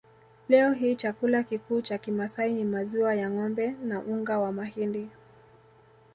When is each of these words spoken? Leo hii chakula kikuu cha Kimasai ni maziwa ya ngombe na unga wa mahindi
Leo 0.49 0.71
hii 0.73 0.95
chakula 0.95 1.43
kikuu 1.43 1.81
cha 1.81 1.97
Kimasai 1.97 2.53
ni 2.53 2.63
maziwa 2.63 3.15
ya 3.15 3.29
ngombe 3.29 3.67
na 3.81 4.01
unga 4.01 4.39
wa 4.39 4.51
mahindi 4.51 5.09